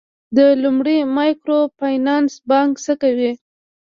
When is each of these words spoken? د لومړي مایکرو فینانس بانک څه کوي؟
د 0.37 0.39
لومړي 0.63 0.97
مایکرو 1.17 1.59
فینانس 1.79 2.33
بانک 2.49 2.73
څه 2.85 2.93
کوي؟ 3.01 3.31